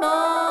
Não. 0.00 0.49